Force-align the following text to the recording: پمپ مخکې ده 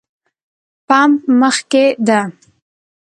پمپ 0.87 1.19
مخکې 1.41 1.83
ده 2.07 2.19